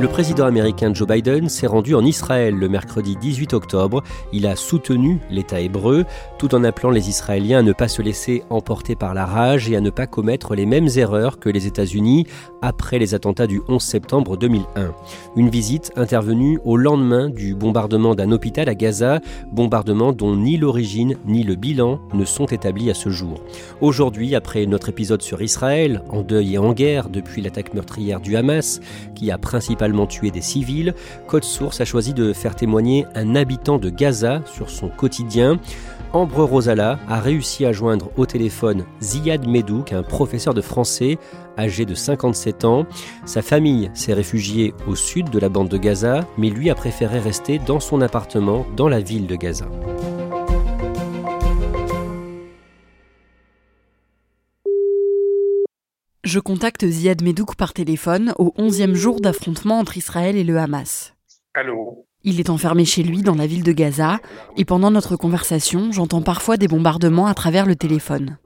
[0.00, 4.02] Le président américain Joe Biden s'est rendu en Israël le mercredi 18 octobre.
[4.32, 6.06] Il a soutenu l'État hébreu
[6.38, 9.76] tout en appelant les Israéliens à ne pas se laisser emporter par la rage et
[9.76, 12.26] à ne pas commettre les mêmes erreurs que les États-Unis
[12.62, 14.94] après les attentats du 11 septembre 2001.
[15.36, 19.20] Une visite intervenue au lendemain du bombardement d'un hôpital à Gaza,
[19.52, 23.42] bombardement dont ni l'origine ni le bilan ne sont établis à ce jour.
[23.82, 28.34] Aujourd'hui, après notre épisode sur Israël, en deuil et en guerre depuis l'attaque meurtrière du
[28.36, 28.80] Hamas,
[29.14, 30.94] qui a principalement tué des civils,
[31.26, 35.58] Code Source a choisi de faire témoigner un habitant de Gaza sur son quotidien.
[36.12, 41.18] Ambre Rosala a réussi à joindre au téléphone Ziad Medouk, un professeur de français
[41.56, 42.86] âgé de 57 ans.
[43.24, 47.18] Sa famille s'est réfugiée au sud de la bande de Gaza, mais lui a préféré
[47.18, 49.66] rester dans son appartement dans la ville de Gaza.
[56.22, 61.14] Je contacte Ziad Medouk par téléphone au 11e jour d'affrontement entre Israël et le Hamas.
[61.54, 64.20] Allô Il est enfermé chez lui dans la ville de Gaza
[64.58, 68.36] et pendant notre conversation, j'entends parfois des bombardements à travers le téléphone.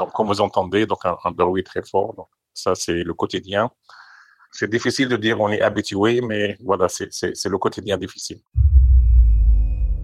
[0.00, 2.14] Donc, comme vous entendez, donc un, un bruit très fort.
[2.16, 3.70] Donc, ça, c'est le quotidien.
[4.50, 8.40] C'est difficile de dire on est habitué, mais voilà, c'est le quotidien difficile.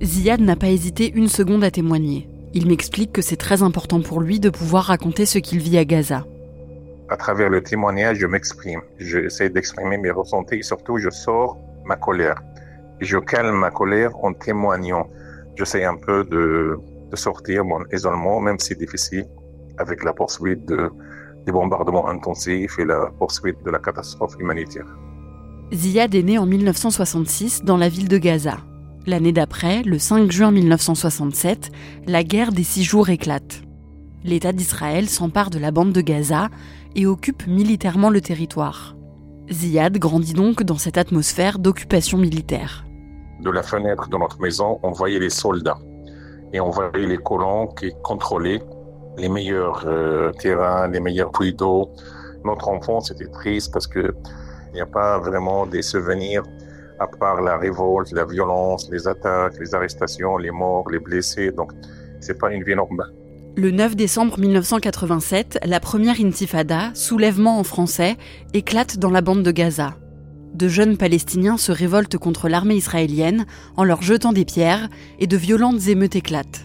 [0.01, 2.29] Ziad n'a pas hésité une seconde à témoigner.
[2.55, 5.85] Il m'explique que c'est très important pour lui de pouvoir raconter ce qu'il vit à
[5.85, 6.27] Gaza.
[7.09, 8.83] À travers le témoignage, je m'exprime.
[8.99, 12.43] J'essaie d'exprimer mes ressentis et surtout, je sors ma colère.
[13.01, 15.09] Et je calme ma colère en témoignant.
[15.57, 16.79] J'essaie un peu de,
[17.11, 19.27] de sortir mon isolement, même si c'est difficile,
[19.79, 20.91] avec la poursuite de,
[21.47, 24.87] des bombardements intensifs et la poursuite de la catastrophe humanitaire.
[25.73, 28.59] Ziad est né en 1966 dans la ville de Gaza.
[29.05, 31.73] L'année d'après, le 5 juin 1967,
[32.07, 33.63] la guerre des six jours éclate.
[34.23, 36.51] L'État d'Israël s'empare de la bande de Gaza
[36.95, 38.95] et occupe militairement le territoire.
[39.51, 42.85] Ziad grandit donc dans cette atmosphère d'occupation militaire.
[43.41, 45.81] de la fenêtre de notre maison, on voyait les soldats
[46.53, 48.63] et on voyait les colons qui contrôlaient
[49.19, 51.91] les meilleurs euh, terrains, les meilleurs puits d'eau.
[52.45, 54.15] Notre enfance était triste parce que
[54.71, 56.45] il n'y a pas vraiment des souvenirs
[57.03, 61.51] à part la révolte, la violence, les attaques, les arrestations, les morts, les blessés.
[61.51, 61.73] Donc,
[62.21, 63.13] c'est pas une vie normale.
[63.57, 68.17] Le 9 décembre 1987, la première intifada, soulèvement en français,
[68.55, 69.97] éclate dans la bande de Gaza.
[70.55, 73.47] De jeunes Palestiniens se révoltent contre l'armée israélienne
[73.77, 74.89] en leur jetant des pierres
[75.19, 76.65] et de violentes émeutes éclatent.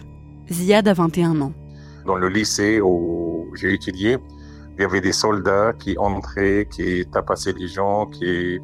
[0.50, 1.52] Ziad a 21 ans.
[2.06, 4.16] Dans le lycée où j'ai étudié,
[4.78, 8.60] il y avait des soldats qui entraient, qui tapassaient les gens, qui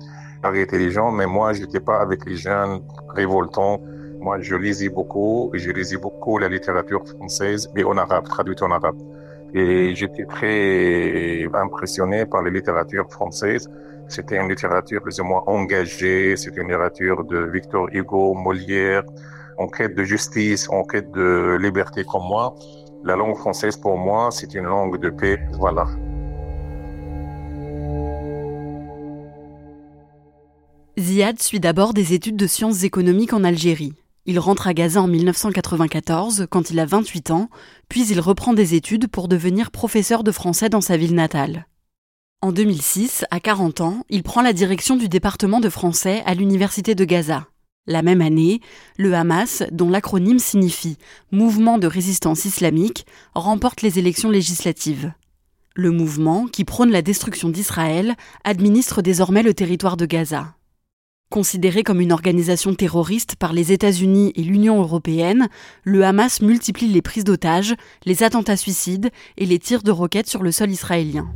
[0.91, 3.81] gens, mais moi, j'étais pas avec les jeunes révoltants.
[4.21, 8.71] Moi, je lisais beaucoup, je lisais beaucoup la littérature française, mais en arabe, traduite en
[8.71, 8.97] arabe.
[9.55, 13.71] Et j'étais très impressionné par la littérature française.
[14.09, 19.03] C'était une littérature plus ou moins engagée, c'était une littérature de Victor Hugo, Molière,
[19.59, 22.55] en quête de justice, en quête de liberté comme moi.
[23.05, 25.39] La langue française, pour moi, c'est une langue de paix.
[25.59, 25.87] Voilà.
[30.97, 33.95] Ziad suit d'abord des études de sciences économiques en Algérie.
[34.27, 37.51] Il rentre à Gaza en 1994 quand il a 28 ans,
[37.89, 41.67] puis il reprend des études pour devenir professeur de français dans sa ville natale.
[42.43, 46.95] En 2006, à 40 ans, il prend la direction du département de français à l'université
[46.95, 47.49] de Gaza.
[47.89, 48.61] La même année,
[48.97, 50.97] le Hamas, dont l'acronyme signifie
[51.33, 53.05] Mouvement de résistance islamique,
[53.35, 55.13] remporte les élections législatives.
[55.75, 58.15] Le mouvement, qui prône la destruction d'Israël,
[58.45, 60.55] administre désormais le territoire de Gaza.
[61.35, 65.49] Considéré comme une organisation terroriste par les États-Unis et l'Union européenne,
[65.83, 70.45] le Hamas multiplie les prises d'otages, les attentats suicides et les tirs de roquettes sur
[70.45, 71.29] le sol israélien.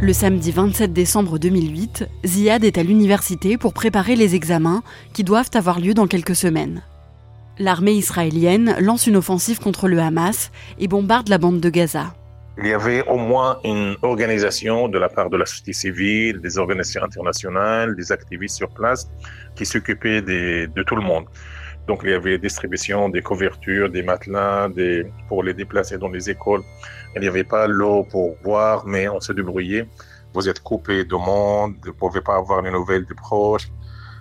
[0.00, 4.82] Le samedi 27 décembre 2008, Ziad est à l'université pour préparer les examens
[5.12, 6.82] qui doivent avoir lieu dans quelques semaines.
[7.60, 10.50] L'armée israélienne lance une offensive contre le Hamas
[10.80, 12.14] et bombarde la bande de Gaza.
[12.62, 16.58] Il y avait au moins une organisation de la part de la société civile, des
[16.58, 19.10] organisations internationales, des activistes sur place
[19.54, 21.24] qui s'occupaient de tout le monde.
[21.88, 26.28] Donc il y avait distribution des couvertures, des matelas, des, pour les déplacer dans les
[26.28, 26.62] écoles.
[27.14, 29.88] Il n'y avait pas l'eau pour boire, mais on se débrouillait.
[30.34, 33.68] Vous êtes coupé de monde, vous ne pouvez pas avoir les nouvelles des proches.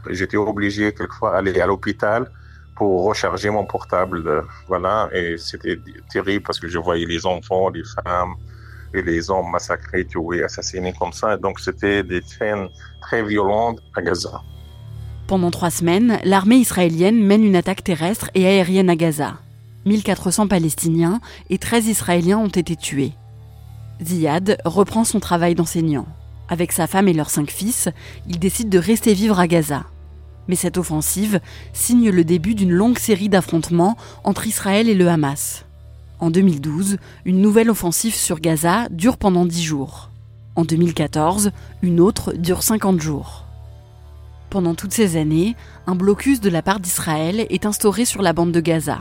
[0.09, 2.31] J'étais obligé quelquefois d'aller à l'hôpital
[2.79, 4.45] pour recharger mon portable.
[4.67, 5.77] Voilà, et c'était
[6.11, 8.35] terrible parce que je voyais les enfants, les femmes
[8.93, 11.37] et les hommes massacrés, tués, assassinés comme ça.
[11.37, 12.69] Donc c'était des scènes
[13.01, 14.41] très violentes à Gaza.
[15.27, 19.33] Pendant trois semaines, l'armée israélienne mène une attaque terrestre et aérienne à Gaza.
[19.85, 23.11] 1400 Palestiniens et 13 Israéliens ont été tués.
[24.01, 26.07] Ziad reprend son travail d'enseignant.
[26.47, 27.89] Avec sa femme et leurs cinq fils,
[28.27, 29.83] il décide de rester vivre à Gaza.
[30.49, 31.39] Mais cette offensive
[31.73, 35.65] signe le début d'une longue série d'affrontements entre Israël et le Hamas.
[36.19, 40.09] En 2012, une nouvelle offensive sur Gaza dure pendant 10 jours.
[40.55, 41.51] En 2014,
[41.83, 43.45] une autre dure 50 jours.
[44.49, 45.55] Pendant toutes ces années,
[45.85, 48.97] un blocus de la part d'Israël est instauré sur la bande de Gaza.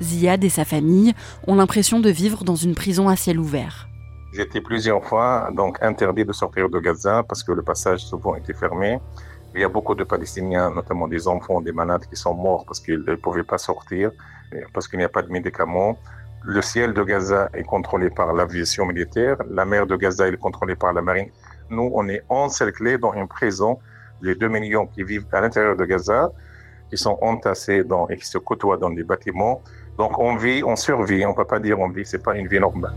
[0.00, 1.12] Ziad et sa famille
[1.46, 3.86] ont l'impression de vivre dans une prison à ciel ouvert.
[4.32, 8.54] J'étais plusieurs fois donc interdit de sortir de Gaza parce que le passage souvent était
[8.54, 8.98] fermé.
[9.56, 12.78] Il y a beaucoup de Palestiniens, notamment des enfants, des malades qui sont morts parce
[12.78, 14.10] qu'ils ne pouvaient pas sortir,
[14.74, 15.96] parce qu'il n'y a pas de médicaments.
[16.44, 19.38] Le ciel de Gaza est contrôlé par l'aviation militaire.
[19.48, 21.30] La mer de Gaza est contrôlée par la marine.
[21.70, 23.78] Nous, on est encerclés dans une prison.
[24.20, 26.30] Les 2 millions qui vivent à l'intérieur de Gaza,
[26.90, 29.62] qui sont entassés et qui se côtoient dans des bâtiments.
[29.96, 32.36] Donc on vit, on survit, on ne peut pas dire on vit, ce n'est pas
[32.36, 32.92] une vie normale.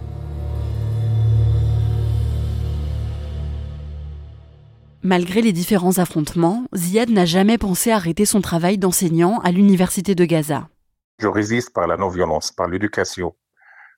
[5.04, 10.26] Malgré les différents affrontements, Ziad n'a jamais pensé arrêter son travail d'enseignant à l'université de
[10.26, 10.68] Gaza.
[11.20, 13.34] Je résiste par la non-violence, par l'éducation.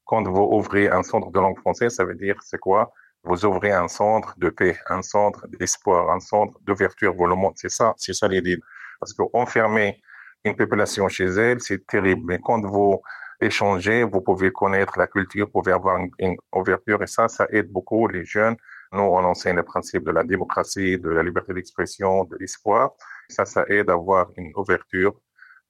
[0.06, 2.94] Quand vous ouvrez un centre de langue française, ça veut dire c'est quoi?
[3.24, 7.54] Vous ouvrez un centre de paix, un centre d'espoir, un centre d'ouverture pour le monde.
[7.56, 8.60] C'est ça, c'est ça l'idée.
[9.00, 10.00] Parce qu'enfermer
[10.46, 12.22] une population chez elle, c'est terrible.
[12.26, 13.02] Mais quand vous
[13.42, 17.72] échangez, vous pouvez connaître la culture, vous pouvez avoir une, ouverture et ça, ça aide
[17.72, 18.56] beaucoup les jeunes.
[18.94, 22.92] Nous, on enseigne le principe de la démocratie, de la liberté d'expression, de l'espoir.
[23.30, 25.14] Ça, ça aide à avoir une ouverture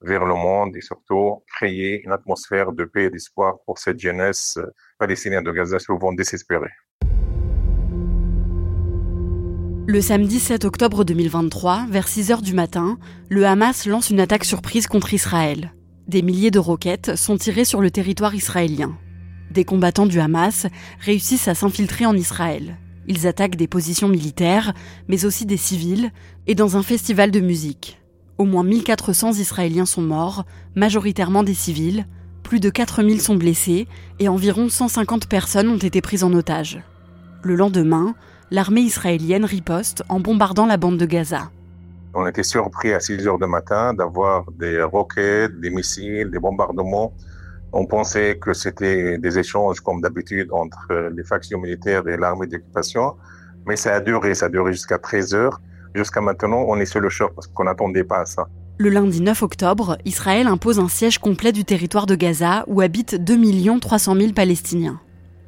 [0.02, 4.58] vers le monde et surtout créer une atmosphère de paix et d'espoir pour cette jeunesse
[4.98, 6.72] palestinienne de Gaza souvent désespérée.
[9.86, 12.98] Le samedi 7 octobre 2023, vers 6 heures du matin,
[13.30, 15.76] le Hamas lance une attaque surprise contre Israël.
[16.08, 18.98] Des milliers de roquettes sont tirées sur le territoire israélien.
[19.52, 20.66] Des combattants du Hamas
[21.00, 22.78] réussissent à s'infiltrer en Israël.
[23.08, 24.74] Ils attaquent des positions militaires,
[25.08, 26.12] mais aussi des civils,
[26.48, 28.00] et dans un festival de musique.
[28.38, 30.46] Au moins 1400 Israéliens sont morts,
[30.76, 32.06] majoritairement des civils,
[32.44, 33.88] plus de 4000 sont blessés,
[34.20, 36.82] et environ 150 personnes ont été prises en otage.
[37.44, 38.16] Le lendemain,
[38.52, 41.50] l'armée israélienne riposte en bombardant la bande de Gaza.
[42.14, 47.14] On était surpris à 6 heures du matin d'avoir des roquettes, des missiles, des bombardements.
[47.74, 53.16] On pensait que c'était des échanges comme d'habitude entre les factions militaires et l'armée d'occupation,
[53.66, 55.62] mais ça a duré, ça a duré jusqu'à 13 heures.
[55.96, 58.48] Jusqu'à maintenant, on est sur le choc parce qu'on n'attendait pas à ça.
[58.78, 63.16] Le lundi 9 octobre, Israël impose un siège complet du territoire de Gaza où habitent
[63.16, 65.00] 2 300 000 Palestiniens.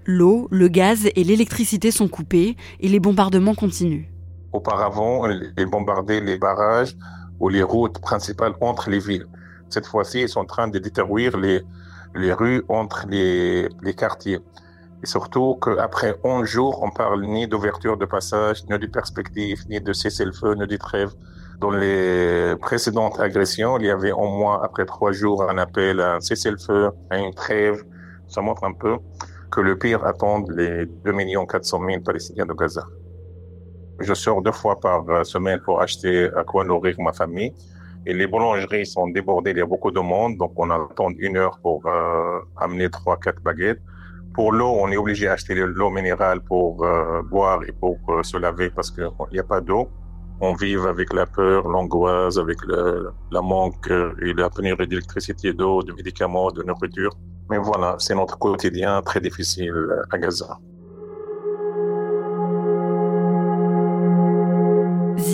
[0.05, 4.05] L'eau, le gaz et l'électricité sont coupés et les bombardements continuent.
[4.51, 6.95] Auparavant, ils bombardaient les barrages
[7.39, 9.27] ou les routes principales entre les villes.
[9.69, 11.63] Cette fois-ci, ils sont en train de détruire les,
[12.15, 14.39] les rues entre les, les quartiers.
[15.03, 19.81] Et surtout qu'après 11 jours, on parle ni d'ouverture de passage, ni de perspective, ni
[19.81, 21.11] de cessez-le-feu, ni de trêve.
[21.59, 26.15] Dans les précédentes agressions, il y avait au moins, après trois jours, un appel à
[26.15, 27.83] un cessez-le-feu, à une trêve.
[28.27, 28.97] Ça montre un peu
[29.51, 32.85] que le pire attend les 2 400 000 Palestiniens de Gaza.
[33.99, 37.53] Je sors deux fois par semaine pour acheter à quoi nourrir ma famille.
[38.05, 41.37] Et les boulangeries sont débordées, il y a beaucoup de monde, donc on attend une
[41.37, 43.81] heure pour euh, amener trois, quatre baguettes.
[44.33, 48.35] Pour l'eau, on est obligé d'acheter l'eau minérale pour euh, boire et pour euh, se
[48.37, 49.87] laver parce qu'il n'y a pas d'eau.
[50.41, 55.81] On vit avec la peur, l'angoisse, avec le, la manque et la pénurie d'électricité, d'eau,
[55.83, 57.11] de médicaments, de nourriture.
[57.49, 59.73] Mais voilà, c'est notre quotidien très difficile
[60.11, 60.57] à Gaza.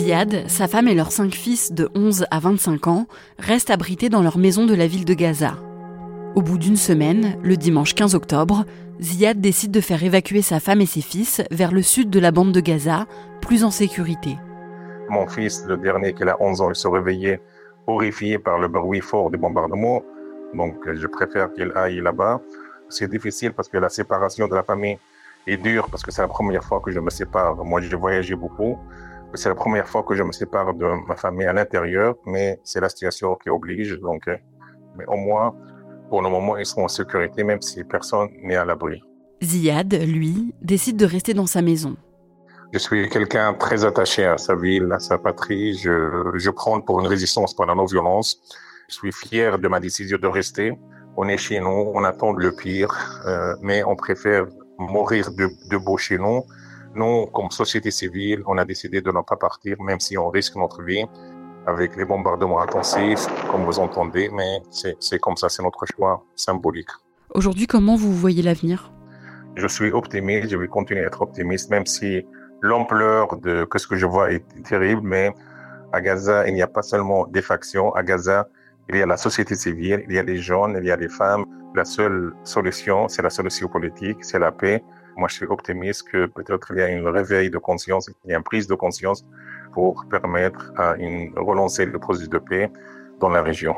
[0.00, 3.06] Ziad, sa femme et leurs cinq fils de 11 à 25 ans
[3.38, 5.58] restent abrités dans leur maison de la ville de Gaza.
[6.34, 8.64] Au bout d'une semaine, le dimanche 15 octobre,
[8.98, 12.30] Ziad décide de faire évacuer sa femme et ses fils vers le sud de la
[12.30, 13.04] bande de Gaza,
[13.42, 14.38] plus en sécurité.
[15.10, 17.42] Mon fils, le dernier qui a 11 ans, il se réveillait
[17.86, 20.02] horrifié par le bruit fort des bombardements.
[20.54, 22.40] Donc, je préfère qu'il aille là-bas.
[22.88, 24.96] C'est difficile parce que la séparation de la famille
[25.46, 27.62] est dure parce que c'est la première fois que je me sépare.
[27.62, 28.78] Moi, j'ai voyagé beaucoup.
[29.34, 32.80] C'est la première fois que je me sépare de ma famille à l'intérieur, mais c'est
[32.80, 33.98] la situation qui oblige.
[34.00, 34.36] Donc, euh,
[34.96, 35.54] mais au moins,
[36.08, 39.00] pour le moment, ils sont en sécurité, même si personne n'est à l'abri.
[39.42, 41.96] Ziad, lui, décide de rester dans sa maison.
[42.72, 45.74] Je suis quelqu'un très attaché à sa ville, à sa patrie.
[45.74, 48.40] Je, je prends pour une résistance pendant nos violences.
[48.88, 50.76] Je suis fier de ma décision de rester.
[51.16, 52.92] On est chez nous, on attend le pire,
[53.26, 54.46] euh, mais on préfère
[54.78, 56.42] mourir de, de chez nous
[56.94, 60.56] nous, comme société civile, on a décidé de ne pas partir, même si on risque
[60.56, 61.04] notre vie
[61.66, 66.88] avec les bombardements intensifs, comme vous entendez, mais c'est comme ça, c'est notre choix symbolique.
[67.34, 68.92] Aujourd'hui, comment vous voyez l'avenir?
[69.56, 72.26] Je suis optimiste, je vais continuer à être optimiste, même si
[72.62, 75.32] l'ampleur de ce que je vois est terrible, mais
[75.92, 77.94] à Gaza, il n'y a pas seulement des factions.
[77.94, 78.48] À Gaza,
[78.88, 81.08] il y a la société civile, il y a les jeunes, il y a les
[81.08, 81.44] femmes.
[81.74, 84.82] La seule solution, c'est la solution politique, c'est la paix.
[85.20, 88.32] Moi, je suis optimiste que peut-être il y a une réveil de conscience, il y
[88.32, 89.22] a une prise de conscience
[89.70, 92.70] pour permettre à une, relancer le processus de paix
[93.20, 93.74] dans la région.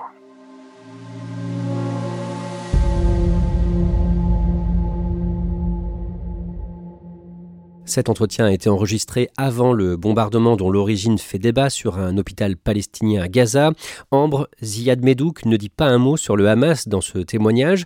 [7.86, 12.56] Cet entretien a été enregistré avant le bombardement dont l'origine fait débat sur un hôpital
[12.56, 13.72] palestinien à Gaza.
[14.12, 17.84] Ambre Ziad Medouk ne dit pas un mot sur le Hamas dans ce témoignage.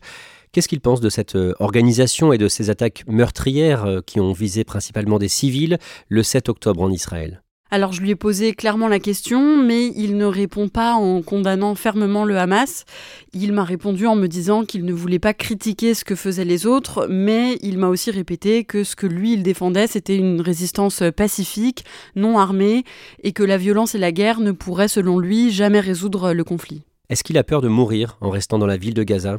[0.57, 4.33] Qu'est-ce qu'il pense de cette euh, organisation et de ces attaques meurtrières euh, qui ont
[4.33, 5.77] visé principalement des civils
[6.09, 7.43] le 7 octobre en Israël?
[7.71, 11.75] Alors je lui ai posé clairement la question, mais il ne répond pas en condamnant
[11.75, 12.87] fermement le Hamas.
[13.35, 16.65] Il m'a répondu en me disant qu'il ne voulait pas critiquer ce que faisaient les
[16.65, 21.03] autres, mais il m'a aussi répété que ce que lui il défendait, c'était une résistance
[21.15, 21.85] pacifique,
[22.15, 22.85] non armée,
[23.23, 26.81] et que la violence et la guerre ne pourraient, selon lui, jamais résoudre le conflit.
[27.11, 29.39] Est-ce qu'il a peur de mourir en restant dans la ville de Gaza?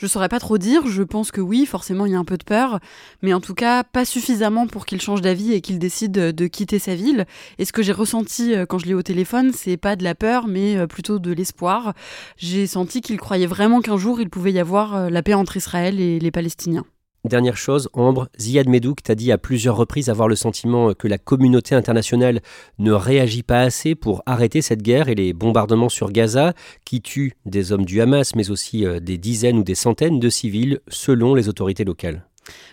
[0.00, 2.38] Je saurais pas trop dire, je pense que oui, forcément il y a un peu
[2.38, 2.80] de peur,
[3.20, 6.78] mais en tout cas pas suffisamment pour qu'il change d'avis et qu'il décide de quitter
[6.78, 7.26] sa ville.
[7.58, 10.14] Et ce que j'ai ressenti euh, quand je l'ai au téléphone, c'est pas de la
[10.14, 11.92] peur, mais euh, plutôt de l'espoir.
[12.38, 15.58] J'ai senti qu'il croyait vraiment qu'un jour il pouvait y avoir euh, la paix entre
[15.58, 16.86] Israël et les Palestiniens.
[17.24, 21.18] Dernière chose, Ambre, Ziad Medouk t'a dit à plusieurs reprises avoir le sentiment que la
[21.18, 22.40] communauté internationale
[22.78, 26.54] ne réagit pas assez pour arrêter cette guerre et les bombardements sur Gaza
[26.86, 30.30] qui tuent des hommes du Hamas mais aussi euh, des dizaines ou des centaines de
[30.30, 32.24] civils selon les autorités locales.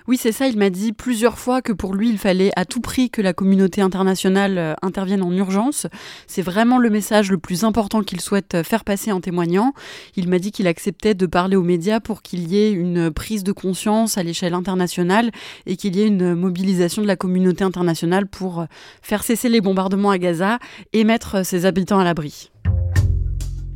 [0.08, 0.48] Oui, c'est ça.
[0.48, 3.34] Il m'a dit plusieurs fois que pour lui, il fallait à tout prix que la
[3.34, 5.88] communauté internationale euh, intervienne en urgence.
[6.28, 9.74] C'est vraiment le message le plus important qu'il souhaite euh, faire passer en témoignant.
[10.16, 13.44] Il m'a dit qu'il acceptait de parler aux médias pour qu'il y ait une prise
[13.44, 15.32] de conscience à l'échelle internationale
[15.66, 18.66] et qu'il y ait une mobilisation de la communauté internationale pour euh,
[19.02, 20.60] faire cesser les bombardements à Gaza
[20.94, 22.50] et mettre ses habitants à l'abri.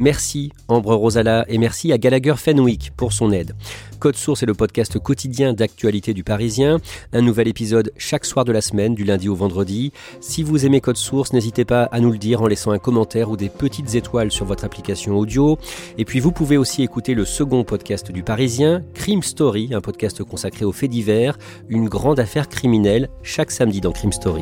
[0.01, 3.53] Merci Ambre Rosala et merci à Gallagher Fenwick pour son aide.
[3.99, 6.79] Code Source est le podcast quotidien d'actualité du Parisien.
[7.13, 9.91] Un nouvel épisode chaque soir de la semaine, du lundi au vendredi.
[10.19, 13.29] Si vous aimez Code Source, n'hésitez pas à nous le dire en laissant un commentaire
[13.29, 15.59] ou des petites étoiles sur votre application audio.
[15.99, 20.23] Et puis vous pouvez aussi écouter le second podcast du Parisien, Crime Story, un podcast
[20.23, 21.37] consacré aux faits divers,
[21.69, 24.41] une grande affaire criminelle, chaque samedi dans Crime Story.